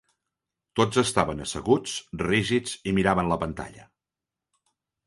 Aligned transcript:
Tots 0.79 1.01
estaven 1.01 1.45
asseguts, 1.45 1.93
rígids, 2.25 2.75
i 2.89 2.95
miraven 3.01 3.31
la 3.35 3.39
pantalla. 3.47 3.89